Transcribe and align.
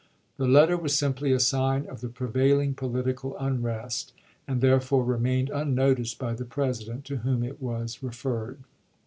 The 0.37 0.47
letter 0.47 0.77
was 0.77 0.97
simply 0.97 1.31
a 1.31 1.39
sign 1.39 1.85
of 1.85 2.01
the 2.01 2.09
prevailing 2.09 2.73
political 2.73 3.37
unrest, 3.37 4.13
and 4.47 4.59
therefore 4.59 5.03
remained 5.03 5.51
unnoticed 5.51 6.17
by 6.17 6.33
the 6.33 6.43
President, 6.43 7.05
to 7.05 7.17
whom 7.17 7.43
it 7.43 7.61
was 7.61 8.01
referred. 8.01 8.63